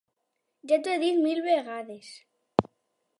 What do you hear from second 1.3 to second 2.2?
vegades!